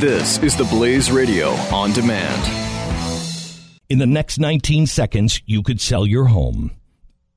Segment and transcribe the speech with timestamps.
[0.00, 2.42] This is the Blaze Radio on demand.
[3.88, 6.72] In the next 19 seconds, you could sell your home.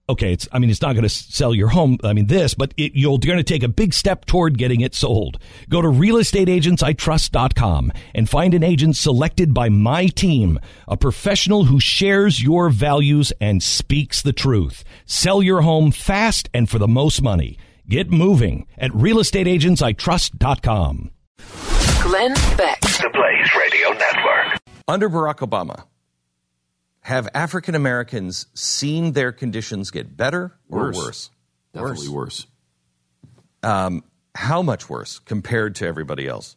[0.09, 1.99] Okay, it's I mean it's not going to sell your home.
[2.03, 4.93] I mean this, but it, you're going to take a big step toward getting it
[4.93, 5.39] sold.
[5.69, 12.43] Go to realestateagentsitrust.com and find an agent selected by my team, a professional who shares
[12.43, 14.83] your values and speaks the truth.
[15.05, 17.57] Sell your home fast and for the most money.
[17.87, 21.11] Get moving at realestateagentsitrust.com.
[22.09, 22.81] Glenn Beck.
[22.81, 24.59] The Blaze Radio Network.
[24.87, 25.83] Under Barack Obama,
[27.01, 30.97] have African Americans seen their conditions get better or Worse.
[30.97, 31.29] worse?
[31.71, 32.47] Definitely worse.
[33.61, 34.03] Um,
[34.33, 36.55] how much worse compared to everybody else?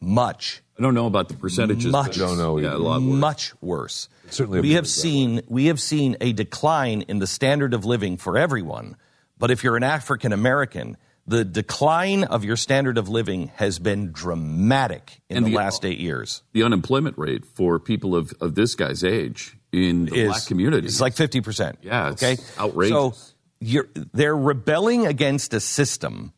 [0.00, 0.60] Much.
[0.76, 1.86] I don't know about the percentages.
[1.92, 2.18] Much.
[2.18, 3.14] but it's- Yeah, a lot worse.
[3.20, 4.08] Much worse.
[4.28, 8.36] certainly we have seen we have seen a decline in the standard of living for
[8.36, 8.96] everyone.
[9.38, 10.96] But if you're an African American,
[11.26, 15.98] the decline of your standard of living has been dramatic in the, the- last eight
[15.98, 16.42] years.
[16.52, 20.86] The unemployment rate for people of, of this guy's age in the is black community
[20.86, 21.78] is like fifty percent.
[21.82, 22.90] Yeah, it's okay, outrageous.
[22.90, 23.14] So
[23.60, 26.32] you're, they're rebelling against a system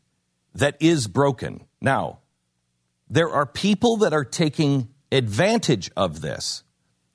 [0.55, 1.66] that is broken.
[1.80, 2.20] Now,
[3.10, 6.62] there are people that are taking advantage of this.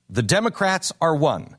[0.09, 1.55] The Democrats are one,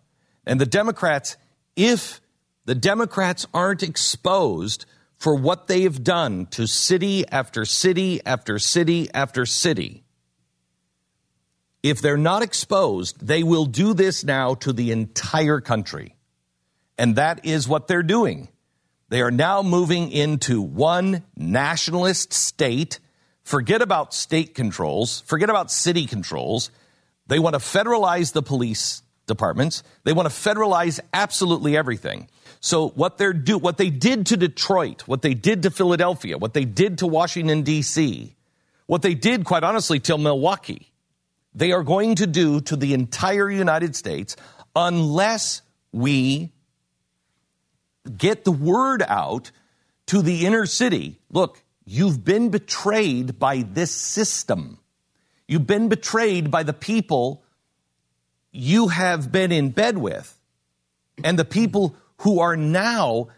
[0.46, 1.36] and the Democrats,
[1.74, 2.20] if
[2.66, 4.84] the Democrats aren't exposed
[5.22, 10.02] for what they have done to city after city after city after city,
[11.80, 16.16] if they're not exposed, they will do this now to the entire country.
[16.98, 18.48] And that is what they're doing.
[19.10, 22.98] They are now moving into one nationalist state.
[23.44, 26.72] Forget about state controls, forget about city controls.
[27.28, 29.84] They want to federalize the police departments.
[30.02, 32.28] They want to federalize absolutely everything.
[32.60, 36.54] So what they're do what they did to Detroit, what they did to Philadelphia, what
[36.54, 38.34] they did to Washington D.C.,
[38.86, 40.92] what they did quite honestly till Milwaukee,
[41.54, 44.36] they are going to do to the entire United States
[44.74, 46.50] unless we
[48.16, 49.50] get the word out
[50.06, 51.20] to the inner city.
[51.30, 54.78] Look, you've been betrayed by this system.
[55.46, 57.44] You've been betrayed by the people
[58.50, 60.38] you have been in bed with
[61.24, 63.28] and the people who are now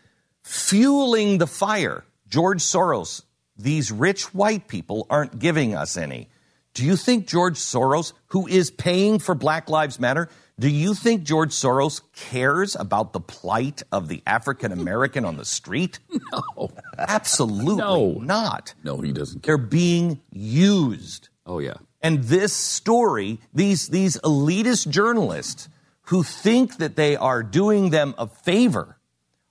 [0.43, 2.05] fueling the fire.
[2.29, 3.23] George Soros,
[3.57, 6.29] these rich white people aren't giving us any.
[6.75, 10.29] Do you think George Soros, who is paying for Black Lives Matter,
[10.59, 15.45] do you think George Soros cares about the plight of the African American on the
[15.45, 15.99] street?
[16.33, 16.71] No.
[16.99, 18.13] Absolutely No.
[18.21, 18.75] not.
[18.83, 19.57] No, he doesn't care.
[19.57, 21.29] They're being used.
[21.47, 21.75] Oh, yeah.
[22.03, 25.69] And this story, these, these elitist journalists
[26.09, 28.99] who think that they are doing them a favor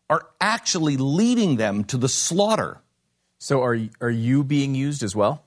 [0.10, 2.82] are actually leading them to the slaughter.
[3.40, 5.44] So are are you being used as well,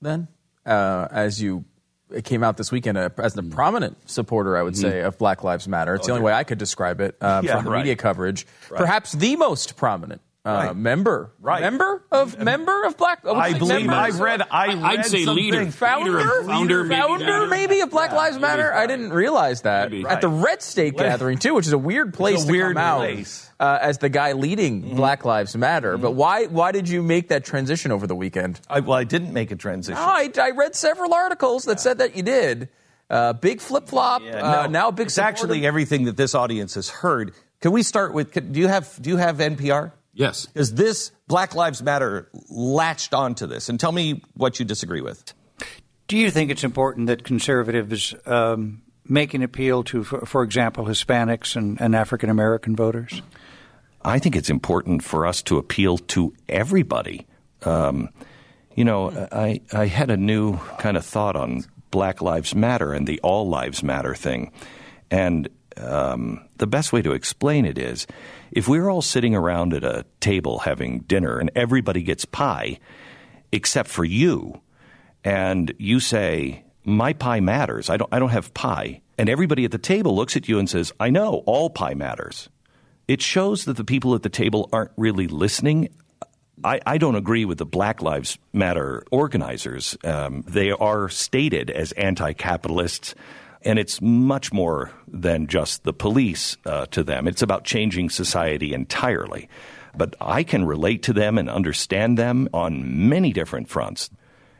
[0.00, 0.28] then?
[0.64, 1.64] Uh, as you
[2.10, 3.50] it came out this weekend uh, as a Mm.
[3.50, 5.94] prominent supporter, I would say, of Black Lives Matter.
[5.96, 7.78] It's the only way I could describe it uh, Oh, Yeah, from the right.
[7.78, 8.46] media coverage.
[8.68, 10.76] Perhaps the most prominent uh, Right.
[10.76, 11.62] member, Right.
[11.62, 13.20] member of member of Black.
[13.24, 13.92] I, would I believe member?
[13.94, 14.42] I've read.
[14.50, 15.42] I I'd say something.
[15.42, 15.70] leader.
[15.70, 17.46] Founder, Leader, founder, maybe founder, founder.
[17.46, 18.72] maybe of Black Lives Matter.
[18.74, 20.04] I didn't realize that Maybe.
[20.06, 22.84] at the Red State gathering too, which is a weird place a to weird come
[22.84, 23.48] out place.
[23.58, 25.96] Uh, as the guy leading Black Lives Matter.
[25.96, 28.60] But why why did you make that transition over the weekend?
[28.68, 29.96] I, well, I didn't make a transition.
[29.98, 32.68] Oh, I, I read several articles that said that you did.
[33.08, 34.22] Uh, big flip flop.
[34.22, 35.06] uh, No, now big.
[35.06, 37.32] It's supporter- actually everything that this audience has heard.
[37.60, 38.32] Can we start with?
[38.32, 39.92] can- Do you have Do you have NPR?
[40.14, 40.46] Yes.
[40.46, 45.34] Because this Black Lives Matter latched onto this, and tell me what you disagree with.
[46.06, 50.84] Do you think it's important that conservatives um, make an appeal to, for, for example,
[50.84, 53.22] Hispanics and, and African American voters?
[54.02, 57.26] I think it's important for us to appeal to everybody.
[57.62, 58.10] Um,
[58.74, 63.06] you know, I, I had a new kind of thought on Black Lives Matter and
[63.06, 64.52] the All Lives Matter thing.
[65.10, 68.06] And um, the best way to explain it is
[68.54, 72.78] if we're all sitting around at a table having dinner and everybody gets pie
[73.52, 74.60] except for you,
[75.22, 79.70] and you say, My pie matters, I don't, I don't have pie, and everybody at
[79.70, 82.48] the table looks at you and says, I know, all pie matters
[83.08, 85.88] it shows that the people at the table aren't really listening.
[86.62, 89.96] I, I don't agree with the Black Lives Matter organizers.
[90.04, 93.14] Um, they are stated as anti capitalists,
[93.64, 97.26] and it's much more than just the police uh, to them.
[97.26, 99.48] It's about changing society entirely.
[99.96, 104.10] But I can relate to them and understand them on many different fronts.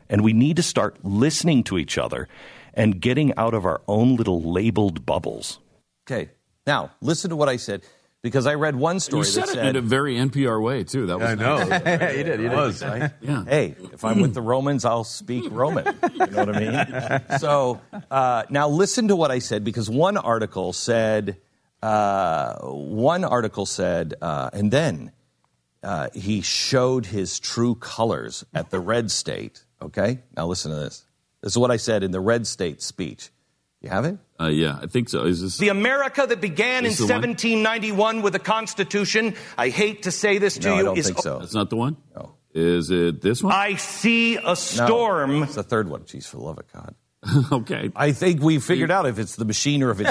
[0.09, 2.27] And we need to start listening to each other
[2.73, 5.59] and getting out of our own little labeled bubbles.
[6.07, 6.31] Okay,
[6.65, 7.83] now listen to what I said.
[8.25, 10.83] Because I read one story You said that it said, in a very NPR way
[10.83, 11.05] too.
[11.05, 11.59] That was I know.
[11.59, 11.65] you
[12.23, 12.41] did.
[12.41, 12.81] You did.
[12.81, 13.11] right?
[13.21, 13.45] Yeah.
[13.45, 15.85] hey, if I'm with the Romans, I'll speak Roman.
[16.11, 17.21] You know what I mean?
[17.39, 21.37] So uh, now listen to what I said because one article said,
[21.83, 25.11] uh, one article said, uh, and then
[25.83, 29.63] uh, he showed his true colors at the red state.
[29.83, 31.05] Okay, now listen to this.
[31.41, 33.29] This is what I said in the red state speech.
[33.85, 34.17] You have it?
[34.41, 35.25] Uh, yeah, I think so.
[35.25, 37.21] Is this The America that began in Is the one?
[37.21, 41.05] 1791 with a constitution, I hate to say this to No, you, I don't is
[41.05, 41.37] think so.
[41.37, 41.95] That's not the one.
[42.15, 42.33] No.
[42.55, 43.53] Is it this one?
[43.53, 45.43] I see a No, storm.
[45.43, 46.01] It's the third one.
[46.01, 46.95] Jeez, for the love of God.
[47.51, 47.91] okay.
[47.95, 50.09] I think we figured out if it's the machine or if it's.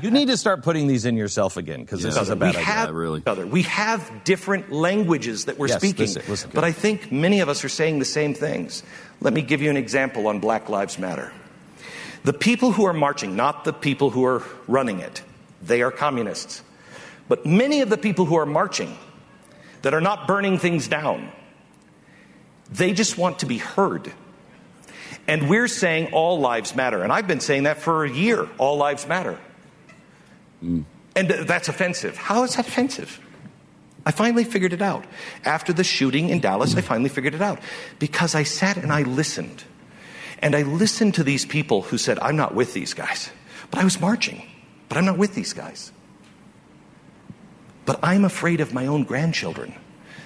[0.04, 2.22] you need to start putting these in yourself again because this Yeah.
[2.22, 2.62] is a we bad idea.
[2.64, 3.22] have really.
[3.26, 3.46] other.
[3.46, 6.62] We have different languages that we're Yes, speaking, listen, listen, but.
[6.62, 8.82] I think many of us are saying the same things.
[9.20, 11.32] Let me give you an example on Black Lives Matter.
[12.26, 15.22] The people who are marching, not the people who are running it,
[15.62, 16.60] they are communists.
[17.28, 18.98] But many of the people who are marching
[19.82, 21.30] that are not burning things down,
[22.68, 24.12] they just want to be heard.
[25.28, 27.04] And we're saying all lives matter.
[27.04, 29.38] And I've been saying that for a year all lives matter.
[31.14, 32.16] And uh, that's offensive.
[32.16, 33.20] How is that offensive?
[34.04, 35.04] I finally figured it out.
[35.44, 37.60] After the shooting in Dallas, I finally figured it out.
[38.00, 39.62] Because I sat and I listened.
[40.40, 43.30] And I listened to these people who said, I'm not with these guys.
[43.70, 44.42] But I was marching.
[44.88, 45.92] But I'm not with these guys.
[47.84, 49.74] But I'm afraid of my own grandchildren.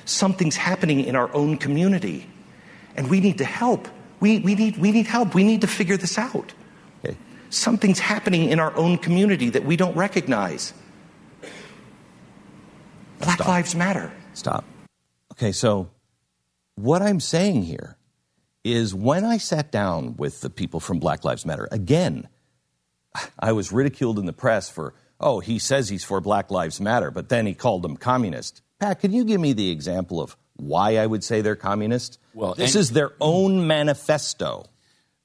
[0.05, 2.27] Something's happening in our own community.
[2.97, 3.89] And we need to help.
[4.19, 5.35] We, we, need, we need help.
[5.35, 6.53] We need to figure this out.
[7.05, 7.17] Okay.
[7.51, 10.73] Something's happening in our own community that we don't recognize.
[13.21, 14.13] Black Lives Matter.
[14.35, 14.65] Stop.
[15.33, 15.91] Okay, so
[16.75, 17.97] what I'm saying here
[18.65, 22.29] is when I sat down with the people from Black Lives Matter, again,
[23.39, 27.11] I was ridiculed in the press for, oh, he says he's for Black Lives Matter,
[27.11, 28.63] but then he called them communist.
[28.79, 32.19] Pat, can you give me the example of why I would say they're communist?
[32.35, 34.67] Well, this and- is their own manifesto.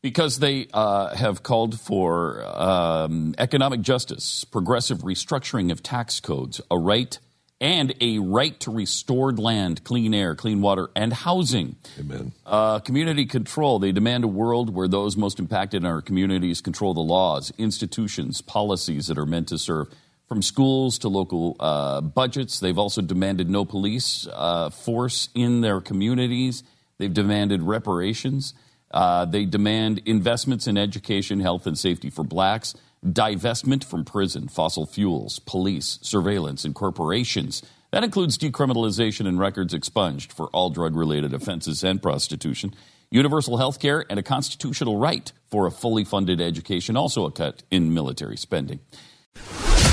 [0.01, 6.77] Because they uh, have called for um, economic justice, progressive restructuring of tax codes, a
[6.77, 7.17] right
[7.65, 11.75] and a right to restored land, clean air, clean water, and housing.
[11.99, 12.31] Amen.
[12.45, 13.79] Uh, community control.
[13.79, 18.41] They demand a world where those most impacted in our communities control the laws, institutions,
[18.41, 19.87] policies that are meant to serve.
[20.27, 25.81] From schools to local uh, budgets, they've also demanded no police uh, force in their
[25.81, 26.63] communities.
[26.99, 28.53] They've demanded reparations.
[28.91, 32.75] Uh, they demand investments in education, health, and safety for blacks,
[33.05, 37.61] divestment from prison, fossil fuels, police, surveillance, and corporations.
[37.91, 42.73] That includes decriminalization and records expunged for all drug related offenses and prostitution,
[43.11, 47.63] universal health care, and a constitutional right for a fully funded education, also a cut
[47.71, 48.79] in military spending.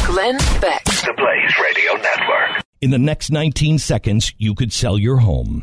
[0.06, 0.84] Glenn Beck.
[0.84, 2.64] The Blaze Radio Network.
[2.80, 5.62] In the next 19 seconds, you could sell your home.